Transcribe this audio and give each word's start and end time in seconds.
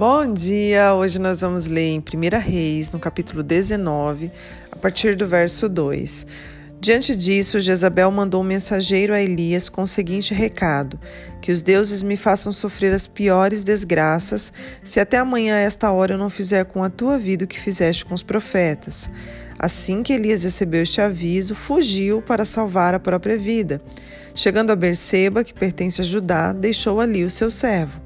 Bom 0.00 0.32
dia! 0.32 0.94
Hoje 0.94 1.18
nós 1.18 1.42
vamos 1.42 1.66
ler 1.66 1.90
em 1.90 1.98
1 1.98 2.38
Reis, 2.38 2.90
no 2.90 2.98
capítulo 2.98 3.42
19, 3.42 4.32
a 4.72 4.76
partir 4.76 5.14
do 5.14 5.28
verso 5.28 5.68
2. 5.68 6.26
Diante 6.80 7.14
disso, 7.14 7.60
Jezabel 7.60 8.10
mandou 8.10 8.40
um 8.40 8.44
mensageiro 8.44 9.12
a 9.12 9.20
Elias 9.20 9.68
com 9.68 9.82
o 9.82 9.86
seguinte 9.86 10.32
recado: 10.32 10.98
Que 11.42 11.52
os 11.52 11.60
deuses 11.60 12.02
me 12.02 12.16
façam 12.16 12.50
sofrer 12.50 12.94
as 12.94 13.06
piores 13.06 13.62
desgraças, 13.62 14.54
se 14.82 14.98
até 14.98 15.18
amanhã 15.18 15.56
a 15.56 15.58
esta 15.60 15.90
hora 15.90 16.14
eu 16.14 16.18
não 16.18 16.30
fizer 16.30 16.64
com 16.64 16.82
a 16.82 16.88
tua 16.88 17.18
vida 17.18 17.44
o 17.44 17.46
que 17.46 17.60
fizeste 17.60 18.06
com 18.06 18.14
os 18.14 18.22
profetas. 18.22 19.10
Assim 19.58 20.02
que 20.02 20.14
Elias 20.14 20.44
recebeu 20.44 20.82
este 20.82 21.02
aviso, 21.02 21.54
fugiu 21.54 22.22
para 22.22 22.46
salvar 22.46 22.94
a 22.94 22.98
própria 22.98 23.36
vida. 23.36 23.82
Chegando 24.34 24.70
a 24.70 24.76
Berseba, 24.76 25.44
que 25.44 25.52
pertence 25.52 26.00
a 26.00 26.04
Judá, 26.04 26.54
deixou 26.54 27.00
ali 27.00 27.22
o 27.22 27.28
seu 27.28 27.50
servo. 27.50 28.00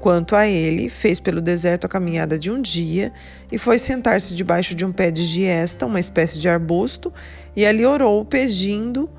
Quanto 0.00 0.34
a 0.34 0.46
ele, 0.46 0.88
fez 0.88 1.20
pelo 1.20 1.42
deserto 1.42 1.84
a 1.84 1.88
caminhada 1.88 2.38
de 2.38 2.50
um 2.50 2.60
dia 2.60 3.12
e 3.52 3.58
foi 3.58 3.78
sentar-se 3.78 4.34
debaixo 4.34 4.74
de 4.74 4.82
um 4.82 4.90
pé 4.90 5.10
de 5.10 5.22
giesta, 5.22 5.84
uma 5.84 6.00
espécie 6.00 6.38
de 6.38 6.48
arbusto, 6.48 7.12
e 7.54 7.66
ali 7.66 7.84
orou, 7.84 8.24
pedindo 8.24 9.10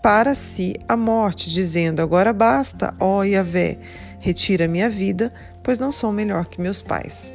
para 0.00 0.36
si 0.36 0.76
a 0.88 0.96
morte, 0.96 1.50
dizendo: 1.50 2.00
Agora 2.00 2.32
basta, 2.32 2.94
ó 3.00 3.24
Yahvé, 3.24 3.78
retira 4.20 4.68
minha 4.68 4.88
vida, 4.88 5.32
pois 5.64 5.80
não 5.80 5.90
sou 5.90 6.12
melhor 6.12 6.46
que 6.46 6.60
meus 6.60 6.80
pais. 6.80 7.32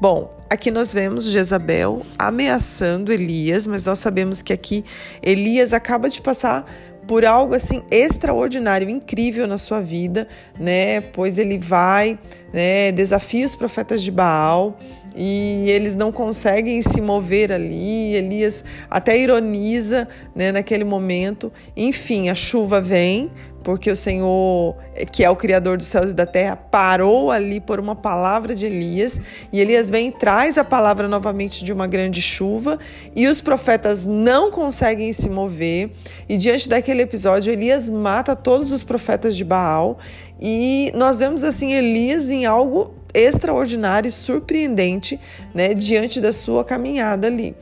Bom, 0.00 0.32
aqui 0.48 0.70
nós 0.70 0.92
vemos 0.92 1.24
Jezabel 1.24 2.02
ameaçando 2.16 3.12
Elias, 3.12 3.66
mas 3.66 3.84
nós 3.84 3.98
sabemos 3.98 4.42
que 4.42 4.52
aqui 4.52 4.84
Elias 5.20 5.72
acaba 5.72 6.08
de 6.08 6.20
passar 6.20 6.64
por 7.08 7.24
algo 7.24 7.54
assim 7.54 7.82
extraordinário, 7.90 8.88
incrível 8.88 9.46
na 9.46 9.56
sua 9.56 9.80
vida, 9.80 10.28
né? 10.60 11.00
Pois 11.00 11.38
ele 11.38 11.58
vai, 11.58 12.18
né, 12.52 12.92
desafia 12.92 13.46
os 13.46 13.56
profetas 13.56 14.02
de 14.02 14.10
Baal 14.10 14.78
e 15.16 15.70
eles 15.70 15.96
não 15.96 16.12
conseguem 16.12 16.80
se 16.82 17.00
mover 17.00 17.50
ali. 17.50 18.14
Elias 18.14 18.62
até 18.90 19.18
ironiza, 19.18 20.06
né, 20.36 20.52
naquele 20.52 20.84
momento. 20.84 21.50
Enfim, 21.74 22.28
a 22.28 22.34
chuva 22.34 22.78
vem, 22.78 23.32
porque 23.62 23.90
o 23.90 23.96
Senhor, 23.96 24.76
que 25.12 25.24
é 25.24 25.30
o 25.30 25.36
Criador 25.36 25.76
dos 25.76 25.86
céus 25.86 26.12
e 26.12 26.14
da 26.14 26.24
terra, 26.24 26.56
parou 26.56 27.30
ali 27.30 27.60
por 27.60 27.78
uma 27.78 27.94
palavra 27.94 28.54
de 28.54 28.64
Elias, 28.64 29.20
e 29.52 29.60
Elias 29.60 29.90
vem 29.90 30.08
e 30.08 30.12
traz 30.12 30.56
a 30.56 30.64
palavra 30.64 31.08
novamente 31.08 31.64
de 31.64 31.72
uma 31.72 31.86
grande 31.86 32.22
chuva, 32.22 32.78
e 33.14 33.26
os 33.26 33.40
profetas 33.40 34.06
não 34.06 34.50
conseguem 34.50 35.12
se 35.12 35.28
mover, 35.28 35.90
e 36.28 36.36
diante 36.36 36.68
daquele 36.68 37.02
episódio, 37.02 37.52
Elias 37.52 37.88
mata 37.88 38.34
todos 38.34 38.72
os 38.72 38.82
profetas 38.82 39.36
de 39.36 39.44
Baal, 39.44 39.98
e 40.40 40.92
nós 40.94 41.18
vemos 41.18 41.42
assim 41.42 41.72
Elias 41.72 42.30
em 42.30 42.46
algo 42.46 42.94
extraordinário 43.12 44.08
e 44.08 44.12
surpreendente, 44.12 45.18
né, 45.54 45.74
diante 45.74 46.20
da 46.20 46.32
sua 46.32 46.64
caminhada 46.64 47.26
ali. 47.26 47.56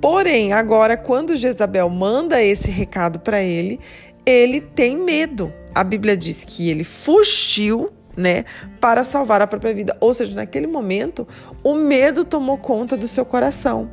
Porém, 0.00 0.54
agora, 0.54 0.96
quando 0.96 1.36
Jezabel 1.36 1.90
manda 1.90 2.42
esse 2.42 2.70
recado 2.70 3.18
para 3.18 3.42
ele, 3.42 3.78
ele 4.24 4.60
tem 4.60 4.96
medo. 4.96 5.52
A 5.74 5.84
Bíblia 5.84 6.16
diz 6.16 6.44
que 6.44 6.68
ele 6.70 6.84
fugiu, 6.84 7.90
né, 8.16 8.44
para 8.80 9.04
salvar 9.04 9.40
a 9.40 9.46
própria 9.46 9.72
vida. 9.72 9.96
Ou 10.00 10.12
seja, 10.12 10.34
naquele 10.34 10.66
momento, 10.66 11.26
o 11.62 11.74
medo 11.74 12.24
tomou 12.24 12.58
conta 12.58 12.96
do 12.96 13.08
seu 13.08 13.24
coração. 13.24 13.90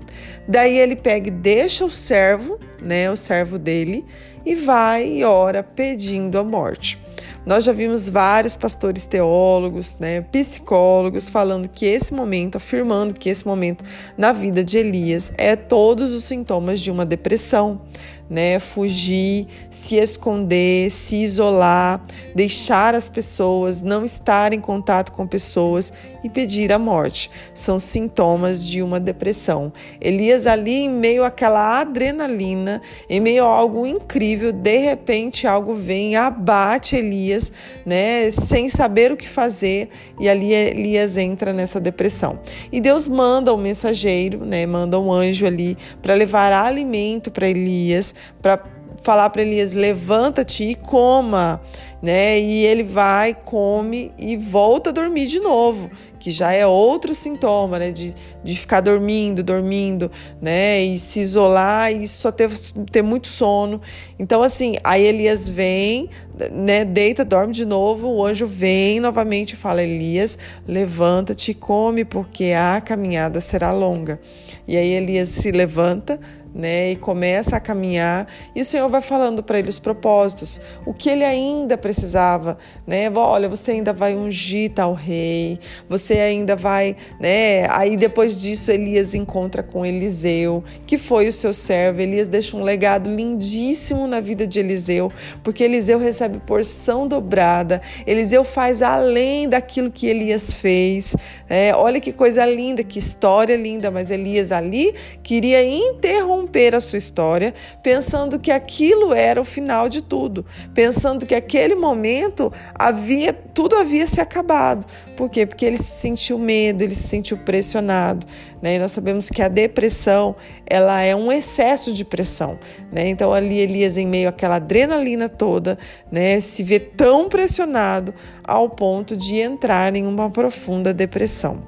Daí 0.47 0.77
ele 0.77 0.95
pega 0.95 1.27
e 1.29 1.31
deixa 1.31 1.85
o 1.85 1.91
servo, 1.91 2.59
né, 2.81 3.09
o 3.11 3.15
servo 3.15 3.57
dele, 3.57 4.05
e 4.45 4.55
vai 4.55 5.07
e 5.07 5.23
ora 5.23 5.63
pedindo 5.63 6.37
a 6.37 6.43
morte. 6.43 6.99
Nós 7.45 7.63
já 7.63 7.71
vimos 7.71 8.09
vários 8.09 8.57
pastores 8.57 9.07
teólogos, 9.07 9.97
né, 9.99 10.19
psicólogos 10.19 11.29
falando 11.29 11.69
que 11.69 11.85
esse 11.85 12.13
momento, 12.13 12.57
afirmando 12.57 13.13
que 13.13 13.29
esse 13.29 13.47
momento 13.47 13.85
na 14.17 14.33
vida 14.33 14.61
de 14.61 14.77
Elias 14.77 15.31
é 15.37 15.55
todos 15.55 16.11
os 16.11 16.25
sintomas 16.25 16.81
de 16.81 16.91
uma 16.91 17.05
depressão 17.05 17.83
né? 18.29 18.59
Fugir, 18.59 19.47
se 19.69 19.95
esconder, 19.95 20.89
se 20.91 21.17
isolar, 21.17 22.01
deixar 22.35 22.95
as 22.95 23.07
pessoas, 23.09 23.81
não 23.81 24.03
estar 24.05 24.53
em 24.53 24.59
contato 24.59 25.11
com 25.11 25.25
pessoas 25.25 25.91
e 26.23 26.29
pedir 26.29 26.71
a 26.71 26.79
morte. 26.79 27.29
São 27.53 27.79
sintomas 27.79 28.65
de 28.65 28.81
uma 28.81 28.99
depressão. 28.99 29.71
Elias 29.99 30.45
ali 30.45 30.85
em 30.85 30.89
meio 30.89 31.23
àquela 31.23 31.79
adrenalina, 31.79 32.81
em 33.09 33.19
meio 33.19 33.45
a 33.45 33.47
algo 33.47 33.85
incrível, 33.85 34.51
de 34.51 34.77
repente 34.77 35.47
algo 35.47 35.73
vem, 35.73 36.15
abate 36.15 36.95
Elias, 36.95 37.51
né, 37.85 38.29
sem 38.31 38.69
saber 38.69 39.11
o 39.11 39.17
que 39.17 39.27
fazer, 39.27 39.89
e 40.19 40.29
ali 40.29 40.53
Elias 40.53 41.17
entra 41.17 41.53
nessa 41.53 41.79
depressão. 41.79 42.39
E 42.71 42.79
Deus 42.79 43.07
manda 43.07 43.53
um 43.53 43.57
mensageiro, 43.57 44.45
né, 44.45 44.65
manda 44.65 44.99
um 44.99 45.11
anjo 45.11 45.45
ali 45.45 45.77
para 46.01 46.13
levar 46.13 46.51
alimento 46.51 47.31
para 47.31 47.49
Elias, 47.49 48.13
para 48.41 48.63
falar 49.01 49.29
para 49.29 49.41
Elias: 49.41 49.73
levanta-te 49.73 50.63
e 50.63 50.75
coma, 50.75 51.61
né? 52.01 52.39
E 52.39 52.65
ele 52.65 52.83
vai, 52.83 53.33
come 53.33 54.11
e 54.17 54.35
volta 54.37 54.89
a 54.89 54.93
dormir 54.93 55.27
de 55.27 55.39
novo, 55.39 55.89
que 56.19 56.31
já 56.31 56.51
é 56.51 56.65
outro 56.65 57.15
sintoma, 57.15 57.79
né? 57.79 57.91
De, 57.91 58.13
de 58.43 58.57
ficar 58.57 58.81
dormindo, 58.81 59.43
dormindo, 59.43 60.11
né? 60.41 60.81
E 60.81 60.99
se 60.99 61.19
isolar 61.19 61.91
e 61.91 62.07
só 62.07 62.31
ter, 62.31 62.49
ter 62.91 63.01
muito 63.01 63.27
sono. 63.27 63.81
Então, 64.19 64.41
assim, 64.41 64.75
aí 64.83 65.05
Elias 65.05 65.47
vem, 65.47 66.09
né? 66.51 66.83
Deita, 66.83 67.23
dorme 67.23 67.53
de 67.53 67.65
novo. 67.65 68.09
O 68.09 68.25
anjo 68.25 68.45
vem 68.45 68.99
novamente 68.99 69.53
e 69.53 69.55
fala: 69.55 69.83
Elias, 69.83 70.37
levanta-te 70.67 71.51
e 71.51 71.55
come, 71.55 72.03
porque 72.03 72.51
a 72.55 72.81
caminhada 72.81 73.39
será 73.39 73.71
longa. 73.71 74.19
E 74.67 74.75
aí 74.75 74.91
Elias 74.91 75.29
se 75.29 75.49
levanta, 75.49 76.19
né, 76.53 76.91
e 76.91 76.95
começa 76.95 77.55
a 77.55 77.59
caminhar, 77.59 78.27
e 78.55 78.61
o 78.61 78.65
Senhor 78.65 78.89
vai 78.89 79.01
falando 79.01 79.43
para 79.43 79.59
ele 79.59 79.69
os 79.69 79.79
propósitos, 79.79 80.59
o 80.85 80.93
que 80.93 81.09
ele 81.09 81.23
ainda 81.23 81.77
precisava, 81.77 82.57
né? 82.85 83.09
Olha, 83.09 83.47
você 83.47 83.71
ainda 83.71 83.93
vai 83.93 84.15
ungir 84.15 84.71
tal 84.71 84.93
rei, 84.93 85.59
você 85.87 86.19
ainda 86.19 86.55
vai, 86.55 86.95
né? 87.19 87.67
Aí 87.69 87.95
depois 87.95 88.39
disso 88.39 88.71
Elias 88.71 89.13
encontra 89.13 89.61
com 89.61 89.85
Eliseu, 89.85 90.63
que 90.85 90.97
foi 90.97 91.27
o 91.27 91.33
seu 91.33 91.53
servo. 91.53 92.01
Elias 92.01 92.27
deixa 92.27 92.57
um 92.57 92.63
legado 92.63 93.09
lindíssimo 93.09 94.07
na 94.07 94.19
vida 94.19 94.47
de 94.47 94.59
Eliseu, 94.59 95.11
porque 95.43 95.63
Eliseu 95.63 95.99
recebe 95.99 96.39
porção 96.39 97.07
dobrada. 97.07 97.81
Eliseu 98.05 98.43
faz 98.43 98.81
além 98.81 99.47
daquilo 99.47 99.91
que 99.91 100.07
Elias 100.07 100.53
fez. 100.53 101.15
É, 101.49 101.73
olha 101.75 101.99
que 101.99 102.11
coisa 102.11 102.45
linda, 102.45 102.83
que 102.83 102.99
história 102.99 103.55
linda, 103.55 103.91
mas 103.91 104.09
Elias 104.09 104.51
ali 104.51 104.93
queria 105.21 105.63
interromper 105.63 106.46
interromper 106.47 106.73
a 106.73 106.79
sua 106.79 106.97
história, 106.97 107.53
pensando 107.83 108.39
que 108.39 108.51
aquilo 108.51 109.13
era 109.13 109.39
o 109.39 109.45
final 109.45 109.89
de 109.89 110.01
tudo, 110.01 110.45
pensando 110.73 111.25
que 111.25 111.35
aquele 111.35 111.75
momento 111.75 112.51
havia 112.73 113.33
tudo 113.33 113.75
havia 113.75 114.05
se 114.05 114.21
acabado. 114.21 114.85
Por 115.15 115.29
quê? 115.29 115.45
Porque 115.45 115.65
ele 115.65 115.77
se 115.77 115.99
sentiu 115.99 116.37
medo, 116.37 116.83
ele 116.83 116.93
se 116.93 117.07
sentiu 117.07 117.37
pressionado, 117.37 118.25
né? 118.61 118.75
E 118.75 118.79
nós 118.79 118.91
sabemos 118.91 119.29
que 119.29 119.41
a 119.41 119.47
depressão, 119.47 120.35
ela 120.65 121.01
é 121.01 121.15
um 121.15 121.31
excesso 121.31 121.91
de 121.91 122.05
pressão, 122.05 122.59
né? 122.91 123.07
Então 123.07 123.33
ali 123.33 123.59
Elias 123.59 123.97
em 123.97 124.07
meio 124.07 124.29
àquela 124.29 124.57
adrenalina 124.57 125.27
toda, 125.27 125.77
né, 126.11 126.39
se 126.39 126.61
vê 126.63 126.79
tão 126.79 127.27
pressionado 127.27 128.13
ao 128.47 128.69
ponto 128.69 129.17
de 129.17 129.35
entrar 129.35 129.93
em 129.95 130.07
uma 130.07 130.29
profunda 130.29 130.93
depressão. 130.93 131.61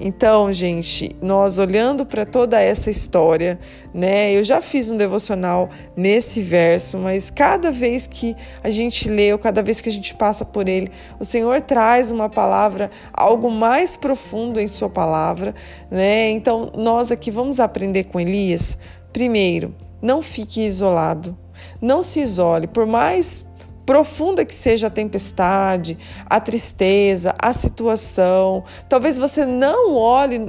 Então, 0.00 0.52
gente, 0.52 1.14
nós 1.22 1.58
olhando 1.58 2.04
para 2.04 2.26
toda 2.26 2.60
essa 2.60 2.90
história, 2.90 3.58
né, 3.94 4.32
eu 4.32 4.42
já 4.42 4.60
fiz 4.60 4.90
um 4.90 4.96
devocional 4.96 5.70
nesse 5.96 6.42
verso, 6.42 6.98
mas 6.98 7.30
cada 7.30 7.70
vez 7.70 8.08
que 8.08 8.34
a 8.64 8.70
gente 8.70 9.08
lê, 9.08 9.32
ou 9.32 9.38
cada 9.38 9.62
vez 9.62 9.80
que 9.80 9.88
a 9.88 9.92
gente 9.92 10.12
passa 10.16 10.44
por 10.44 10.68
ele, 10.68 10.90
o 11.20 11.24
Senhor 11.24 11.60
traz 11.60 12.10
uma 12.10 12.28
palavra, 12.28 12.90
algo 13.12 13.48
mais 13.48 13.96
profundo 13.96 14.58
em 14.58 14.66
sua 14.66 14.90
palavra, 14.90 15.54
né? 15.88 16.30
Então, 16.30 16.72
nós 16.76 17.12
aqui 17.12 17.30
vamos 17.30 17.60
aprender 17.60 18.04
com 18.04 18.18
Elias. 18.18 18.76
Primeiro, 19.12 19.72
não 20.02 20.20
fique 20.20 20.60
isolado. 20.60 21.38
Não 21.80 22.02
se 22.02 22.20
isole, 22.20 22.66
por 22.66 22.86
mais 22.86 23.44
profunda 23.84 24.44
que 24.44 24.54
seja 24.54 24.86
a 24.86 24.90
tempestade, 24.90 25.98
a 26.26 26.40
tristeza, 26.40 27.34
a 27.40 27.52
situação. 27.52 28.64
Talvez 28.88 29.18
você 29.18 29.44
não 29.44 29.94
olhe 29.94 30.40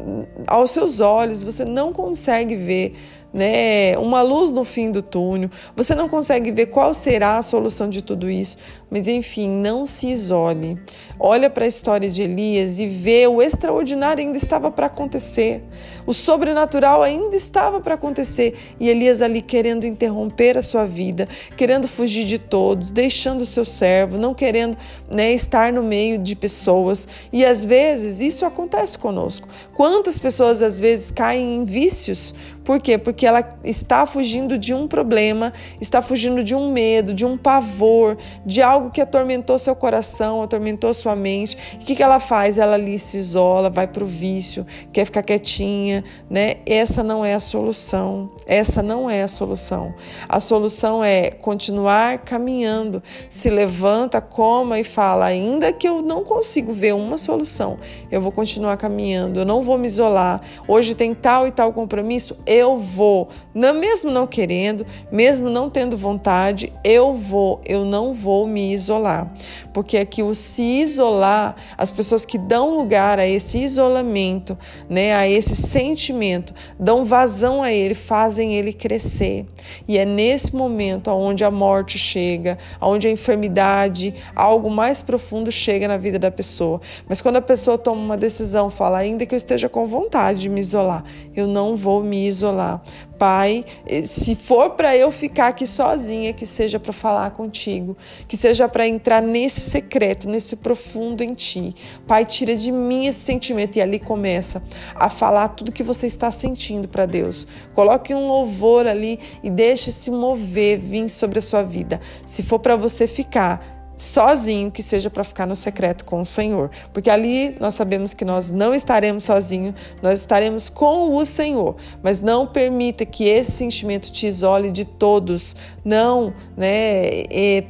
aos 0.47 0.71
seus 0.71 0.99
olhos, 0.99 1.43
você 1.43 1.65
não 1.65 1.91
consegue 1.91 2.55
ver 2.55 2.95
né, 3.35 3.97
uma 3.97 4.21
luz 4.21 4.53
no 4.53 4.63
fim 4.63 4.89
do 4.89 5.01
túnel. 5.01 5.49
Você 5.75 5.93
não 5.93 6.07
consegue 6.07 6.53
ver 6.53 6.67
qual 6.67 6.93
será 6.93 7.37
a 7.37 7.41
solução 7.41 7.89
de 7.89 8.01
tudo 8.01 8.29
isso, 8.29 8.57
Mas 8.89 9.09
enfim, 9.09 9.49
não 9.49 9.85
se 9.85 10.07
isole. 10.07 10.79
Olha 11.19 11.49
para 11.49 11.65
a 11.65 11.67
história 11.67 12.09
de 12.09 12.21
Elias 12.21 12.79
e 12.79 12.87
vê 12.87 13.27
o 13.27 13.41
extraordinário 13.41 14.23
ainda 14.23 14.37
estava 14.37 14.71
para 14.71 14.85
acontecer. 14.85 15.63
O 16.05 16.13
sobrenatural 16.13 17.03
ainda 17.03 17.35
estava 17.35 17.81
para 17.81 17.95
acontecer. 17.95 18.55
E 18.79 18.87
Elias 18.87 19.21
ali 19.21 19.41
querendo 19.41 19.85
interromper 19.85 20.57
a 20.57 20.61
sua 20.61 20.85
vida, 20.85 21.27
querendo 21.57 21.88
fugir 21.89 22.25
de 22.25 22.38
todos, 22.38 22.91
deixando 22.91 23.41
o 23.41 23.45
seu 23.45 23.65
servo, 23.65 24.17
não 24.17 24.33
querendo 24.33 24.77
né, 25.11 25.33
estar 25.33 25.73
no 25.73 25.83
meio 25.83 26.17
de 26.17 26.35
pessoas. 26.35 27.07
E 27.33 27.43
às 27.43 27.65
vezes 27.65 28.21
isso 28.21 28.45
acontece 28.45 28.97
conosco. 28.97 29.49
Quantas 29.73 30.19
pessoas 30.19 30.61
às 30.61 30.79
vezes 30.79 31.11
caem 31.11 31.55
em 31.55 31.65
vícios 31.65 32.33
por 32.65 32.79
quê? 32.79 32.97
Porque 32.97 33.27
ela 33.27 33.47
está 33.63 34.07
fugindo 34.07 34.57
de 34.57 34.73
um 34.73 34.88
problema, 34.88 35.53
está 35.79 36.01
fugindo 36.01 36.44
de 36.44 36.56
um 36.56 36.71
medo, 36.71 37.13
de 37.13 37.23
um 37.23 37.38
pavor, 37.38 38.17
de 38.44 38.59
algo 38.59 38.89
que 38.89 39.00
atormentou 39.00 39.59
seu 39.59 39.75
coração, 39.75 40.41
atormentou 40.41 40.91
sua 40.91 41.15
mente. 41.15 41.56
O 41.75 41.77
que, 41.77 41.95
que 41.95 42.01
ela 42.01 42.19
faz? 42.19 42.57
Ela 42.57 42.73
ali 42.73 42.97
se 42.97 43.17
isola, 43.17 43.69
vai 43.69 43.85
para 43.85 44.03
o 44.03 44.07
vício, 44.07 44.65
quer 44.91 45.06
ficar 45.06 45.21
quietinha, 45.21 46.03
né? 46.27 46.56
Essa 46.65 47.03
não 47.03 47.23
é 47.23 47.35
a 47.35 47.39
solução. 47.39 48.31
Essa 48.47 48.81
não 48.81 49.07
é 49.07 49.21
a 49.21 49.27
solução. 49.27 49.94
A 50.27 50.39
solução 50.39 51.03
é 51.03 51.29
continuar 51.29 52.17
caminhando. 52.19 53.03
Se 53.29 53.47
levanta, 53.47 54.19
coma 54.19 54.79
e 54.79 54.83
fala: 54.83 55.27
ainda 55.27 55.71
que 55.71 55.88
eu 55.88 56.01
não 56.01 56.23
consigo 56.23 56.73
ver 56.73 56.95
uma 56.95 57.19
solução, 57.19 57.77
eu 58.09 58.19
vou 58.19 58.31
continuar 58.31 58.75
caminhando, 58.77 59.41
eu 59.41 59.45
não 59.45 59.62
vou 59.62 59.77
me 59.77 59.85
isolar. 59.85 60.41
Hoje 60.67 60.95
tem 60.95 61.13
tal 61.13 61.47
e 61.47 61.51
tal 61.51 61.71
compromisso 61.71 62.35
eu 62.55 62.77
vou, 62.77 63.29
não, 63.53 63.73
mesmo 63.73 64.09
não 64.09 64.25
querendo, 64.25 64.85
mesmo 65.11 65.49
não 65.49 65.69
tendo 65.69 65.97
vontade, 65.97 66.71
eu 66.83 67.13
vou, 67.13 67.59
eu 67.65 67.83
não 67.83 68.13
vou 68.13 68.47
me 68.47 68.73
isolar. 68.73 69.33
Porque 69.73 69.97
aqui 69.97 70.23
o 70.23 70.33
se 70.33 70.61
isolar, 70.61 71.55
as 71.77 71.91
pessoas 71.91 72.25
que 72.25 72.37
dão 72.37 72.75
lugar 72.77 73.19
a 73.19 73.27
esse 73.27 73.57
isolamento, 73.57 74.57
né, 74.89 75.13
a 75.13 75.27
esse 75.27 75.55
sentimento, 75.55 76.53
dão 76.79 77.03
vazão 77.03 77.61
a 77.61 77.71
ele, 77.71 77.93
fazem 77.93 78.55
ele 78.55 78.71
crescer. 78.71 79.45
E 79.85 79.97
é 79.97 80.05
nesse 80.05 80.55
momento 80.55 81.09
onde 81.11 81.43
a 81.43 81.51
morte 81.51 81.99
chega, 81.99 82.57
onde 82.79 83.07
a 83.07 83.11
enfermidade, 83.11 84.13
algo 84.33 84.69
mais 84.69 85.01
profundo 85.01 85.51
chega 85.51 85.87
na 85.87 85.97
vida 85.97 86.17
da 86.17 86.31
pessoa. 86.31 86.79
Mas 87.07 87.19
quando 87.19 87.35
a 87.35 87.41
pessoa 87.41 87.77
toma 87.77 88.01
uma 88.01 88.17
decisão, 88.17 88.69
fala, 88.69 88.99
ainda 88.99 89.25
que 89.25 89.35
eu 89.35 89.37
esteja 89.37 89.67
com 89.67 89.85
vontade 89.85 90.39
de 90.39 90.49
me 90.49 90.61
isolar, 90.61 91.03
eu 91.35 91.47
não 91.47 91.75
vou 91.75 92.01
me 92.01 92.25
isolar 92.27 92.44
isolar. 92.45 92.81
Pai, 93.18 93.63
eh, 93.88 94.03
se 94.03 94.36
for 94.36 94.71
para 94.71 94.95
eu 94.95 95.09
ficar 95.09 95.47
aqui 95.47 95.65
sozinha, 95.65 96.33
que 96.33 96.45
seja 96.45 96.77
para 96.77 96.92
falar 96.92 97.31
contigo, 97.31 97.95
que 98.27 98.36
seja 98.36 98.68
para 98.68 98.86
entrar 98.86 99.21
nesse 99.21 99.62
secreto, 99.62 100.27
nesse 100.27 100.57
profundo 100.57 101.24
em 101.24 101.33
ti. 101.33 101.74
Pai, 102.06 102.25
tira 102.25 102.53
de 102.56 102.71
mim 102.71 103.07
esse 103.07 103.19
sentimento 103.19 103.77
e 103.77 103.81
ali 103.81 104.00
começa 104.00 104.62
a 104.94 105.09
falar 105.09 105.50
tudo 105.50 105.71
que 105.71 105.83
você 105.83 106.07
está 106.07 106.30
sentindo 106.30 106.89
para 106.89 107.06
Deus. 107.06 107.47
Coloque 107.74 108.13
um 108.13 108.27
louvor 108.27 108.86
ali 108.86 109.18
e 109.41 109.50
deixe 109.50 109.91
se 109.91 110.12
mover, 110.12 110.77
vir 110.80 111.07
sobre 111.07 111.39
a 111.39 111.41
sua 111.41 111.63
vida. 111.63 112.01
Se 112.25 112.44
for 112.44 112.59
para 112.59 112.75
você 112.75 113.07
ficar, 113.07 113.75
sozinho, 113.97 114.69
que 114.71 114.83
seja 114.83 115.09
para 115.09 115.24
ficar 115.24 115.45
no 115.45 115.56
secreto 115.56 116.03
com 116.06 116.21
o 116.21 116.25
Senhor. 116.25 116.69
Porque 116.94 117.09
ali 117.09 117.56
nós 117.59 117.75
sabemos 117.75 118.13
que 118.13 118.25
nós 118.25 118.51
não 118.51 118.74
estaremos 118.74 119.24
sozinhos, 119.24 119.75
nós 120.01 120.19
estaremos 120.19 120.69
com 120.69 121.15
o 121.15 121.25
Senhor. 121.25 121.75
Mas 122.03 122.21
não 122.21 122.45
permita 122.45 123.06
que 123.06 123.25
esse 123.25 123.51
sentimento 123.51 124.12
te 124.12 124.27
isole 124.27 124.71
de 124.71 124.86
todos. 124.86 125.56
Não, 125.83 126.33
né? 126.57 127.06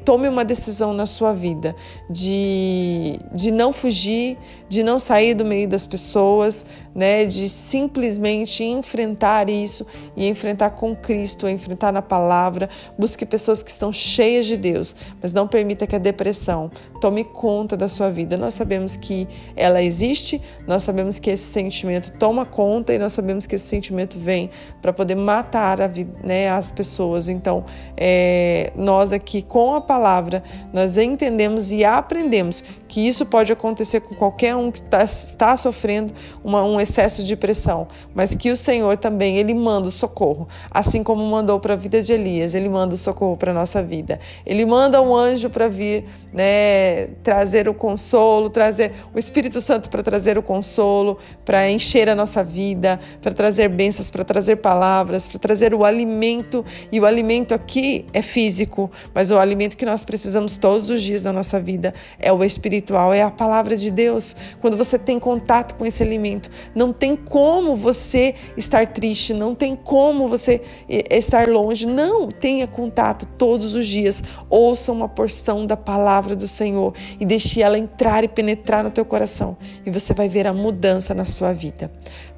Tome 0.03 0.27
uma 0.27 0.45
decisão 0.45 0.93
na 0.93 1.05
sua 1.05 1.33
vida 1.33 1.75
de, 2.09 3.19
de 3.33 3.51
não 3.51 3.73
fugir, 3.73 4.37
de 4.67 4.83
não 4.83 4.99
sair 4.99 5.33
do 5.33 5.45
meio 5.45 5.67
das 5.67 5.85
pessoas, 5.85 6.65
né? 6.93 7.25
De 7.25 7.49
simplesmente 7.49 8.63
enfrentar 8.63 9.49
isso 9.49 9.85
e 10.15 10.27
enfrentar 10.27 10.71
com 10.71 10.95
Cristo, 10.95 11.47
enfrentar 11.47 11.91
na 11.91 12.01
palavra. 12.01 12.69
Busque 12.97 13.25
pessoas 13.25 13.61
que 13.61 13.69
estão 13.69 13.91
cheias 13.91 14.45
de 14.45 14.55
Deus, 14.55 14.95
mas 15.21 15.33
não 15.33 15.47
permita 15.47 15.85
que 15.85 15.95
a 15.95 15.99
depressão 15.99 16.71
tome 17.01 17.23
conta 17.23 17.75
da 17.75 17.89
sua 17.89 18.09
vida. 18.09 18.37
Nós 18.37 18.53
sabemos 18.53 18.95
que 18.95 19.27
ela 19.55 19.83
existe, 19.83 20.41
nós 20.65 20.83
sabemos 20.83 21.19
que 21.19 21.29
esse 21.29 21.43
sentimento 21.43 22.11
toma 22.17 22.45
conta 22.45 22.93
e 22.93 22.97
nós 22.97 23.13
sabemos 23.13 23.45
que 23.45 23.55
esse 23.55 23.65
sentimento 23.65 24.17
vem 24.17 24.49
para 24.81 24.93
poder 24.93 25.15
matar 25.15 25.81
a 25.81 25.87
vida, 25.87 26.17
né, 26.23 26.49
as 26.49 26.71
pessoas. 26.71 27.27
Então, 27.27 27.65
é, 27.97 28.71
nós 28.75 29.11
aqui 29.11 29.41
com 29.41 29.75
a 29.75 29.81
palavra, 29.81 30.43
nós 30.73 30.97
entendemos 30.97 31.71
e 31.71 31.83
aprendemos 31.83 32.63
que 32.87 33.05
isso 33.05 33.25
pode 33.25 33.51
acontecer 33.51 33.99
com 33.99 34.15
qualquer 34.15 34.54
um 34.55 34.71
que 34.71 34.81
tá, 34.81 35.03
está 35.03 35.57
sofrendo 35.57 36.13
uma, 36.43 36.63
um 36.63 36.79
excesso 36.79 37.23
de 37.23 37.35
pressão, 37.35 37.87
mas 38.13 38.35
que 38.35 38.51
o 38.51 38.55
Senhor 38.55 38.97
também 38.97 39.37
ele 39.37 39.53
manda 39.53 39.87
o 39.87 39.91
socorro, 39.91 40.47
assim 40.71 41.03
como 41.03 41.23
mandou 41.25 41.59
para 41.59 41.73
a 41.73 41.77
vida 41.77 42.01
de 42.01 42.13
Elias, 42.13 42.53
ele 42.53 42.69
manda 42.69 42.93
o 42.93 42.97
socorro 42.97 43.37
para 43.37 43.53
nossa 43.53 43.81
vida. 43.81 44.19
Ele 44.45 44.65
manda 44.65 45.01
um 45.01 45.15
anjo 45.15 45.49
para 45.49 45.67
vir, 45.67 46.05
né, 46.33 47.07
trazer 47.23 47.67
o 47.67 47.73
consolo, 47.73 48.49
trazer 48.49 48.91
o 49.13 49.19
Espírito 49.19 49.61
Santo 49.61 49.89
para 49.89 50.03
trazer 50.03 50.37
o 50.37 50.43
consolo, 50.43 51.17
para 51.43 51.69
encher 51.69 52.09
a 52.09 52.15
nossa 52.15 52.43
vida, 52.43 52.99
para 53.21 53.33
trazer 53.33 53.69
bênçãos, 53.69 54.09
para 54.09 54.23
trazer 54.23 54.57
palavras, 54.57 55.27
para 55.27 55.39
trazer 55.39 55.73
o 55.73 55.83
alimento. 55.83 56.63
E 56.91 56.99
o 56.99 57.05
alimento 57.05 57.53
aqui 57.53 58.05
é 58.13 58.21
físico, 58.21 58.91
mas 59.13 59.31
o 59.31 59.37
alimento 59.37 59.77
que 59.77 59.85
nós 59.85 60.03
precisamos 60.03 60.57
todos 60.57 60.89
os 60.89 61.01
dias 61.01 61.23
na 61.23 61.31
nossa 61.31 61.59
vida 61.59 61.93
é 62.19 62.31
o 62.31 62.43
espiritual, 62.43 63.13
é 63.13 63.21
a 63.21 63.31
palavra 63.31 63.75
de 63.75 63.89
Deus. 63.89 64.35
Quando 64.61 64.77
você 64.77 64.97
tem 64.97 65.19
contato 65.19 65.75
com 65.75 65.85
esse 65.85 66.03
alimento, 66.03 66.49
não 66.73 66.91
tem 66.91 67.15
como 67.15 67.75
você 67.75 68.35
estar 68.57 68.87
triste, 68.87 69.33
não 69.33 69.53
tem 69.53 69.75
como 69.75 70.27
você 70.27 70.61
eh, 70.89 71.17
estar 71.17 71.47
longe. 71.47 71.85
Não, 71.85 72.27
tenha 72.27 72.67
contato 72.67 73.25
todos 73.37 73.75
os 73.75 73.87
dias. 73.87 74.23
Ouça 74.49 74.91
uma 74.91 75.07
porção 75.07 75.65
da 75.65 75.77
palavra 75.77 76.35
do 76.35 76.47
Senhor 76.47 76.93
e 77.19 77.25
deixe 77.25 77.61
ela 77.61 77.77
entrar 77.77 78.23
e 78.23 78.27
penetrar 78.27 78.83
no 78.83 78.91
teu 78.91 79.05
coração 79.05 79.57
e 79.85 79.91
você 79.91 80.13
vai 80.13 80.29
ver 80.29 80.47
a 80.47 80.53
mudança 80.53 81.13
na 81.13 81.25
sua 81.25 81.53
vida. 81.53 81.91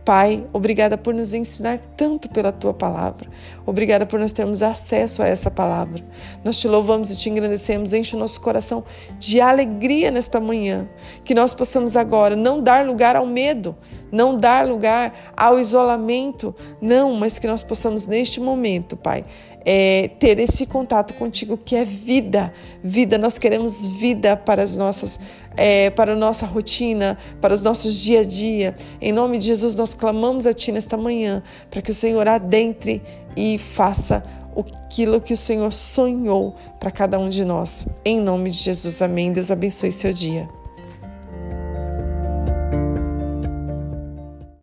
Pai, 0.07 0.47
obrigada 0.53 0.97
por 0.97 1.13
nos 1.13 1.33
ensinar 1.33 1.79
tanto 1.97 2.29
pela 2.29 2.49
tua 2.49 2.73
palavra. 2.73 3.29
Obrigada 3.65 4.05
por 4.05 4.17
nós 4.17 4.31
termos 4.31 4.63
acesso 4.63 5.21
a 5.21 5.27
essa 5.27 5.51
palavra. 5.51 6.01
Nós 6.45 6.57
te 6.57 6.65
louvamos 6.65 7.11
e 7.11 7.17
te 7.17 7.29
engrandecemos, 7.29 7.91
enche 7.91 8.15
o 8.15 8.19
nosso 8.19 8.39
coração 8.39 8.85
de 9.19 9.41
alegria 9.41 10.09
nesta 10.09 10.39
manhã. 10.39 10.87
Que 11.25 11.35
nós 11.35 11.53
possamos 11.53 11.97
agora 11.97 12.37
não 12.37 12.63
dar 12.63 12.85
lugar 12.85 13.17
ao 13.17 13.25
medo, 13.25 13.75
não 14.09 14.39
dar 14.39 14.65
lugar 14.65 15.33
ao 15.35 15.59
isolamento, 15.59 16.55
não, 16.81 17.13
mas 17.15 17.37
que 17.37 17.45
nós 17.45 17.61
possamos 17.61 18.07
neste 18.07 18.39
momento, 18.39 18.95
Pai, 18.95 19.25
é, 19.69 20.07
ter 20.17 20.39
esse 20.39 20.65
contato 20.65 21.13
contigo 21.15 21.57
que 21.57 21.75
é 21.75 21.83
vida, 21.83 22.53
vida. 22.81 23.17
Nós 23.17 23.37
queremos 23.37 23.85
vida 23.85 24.37
para 24.37 24.63
as 24.63 24.77
nossas, 24.77 25.19
é, 25.57 25.89
para 25.89 26.13
a 26.13 26.15
nossa 26.15 26.45
rotina, 26.45 27.17
para 27.41 27.53
os 27.53 27.63
nossos 27.63 27.95
dia 27.95 28.21
a 28.21 28.23
dia. 28.23 28.75
Em 29.01 29.11
nome 29.11 29.39
de 29.39 29.47
Jesus, 29.47 29.75
nós 29.75 29.93
clamamos 29.93 30.45
a 30.45 30.53
Ti 30.53 30.71
nesta 30.71 30.95
manhã 30.95 31.43
para 31.69 31.81
que 31.81 31.91
o 31.91 31.95
Senhor 31.95 32.27
adentre 32.27 33.01
e 33.35 33.57
faça 33.57 34.23
aquilo 34.57 35.19
que 35.19 35.33
o 35.33 35.37
Senhor 35.37 35.73
sonhou 35.73 36.55
para 36.79 36.91
cada 36.91 37.19
um 37.19 37.29
de 37.29 37.43
nós. 37.43 37.87
Em 38.05 38.19
nome 38.19 38.51
de 38.51 38.57
Jesus, 38.57 39.01
amém. 39.01 39.31
Deus 39.31 39.51
abençoe 39.51 39.91
seu 39.91 40.13
dia. 40.13 40.47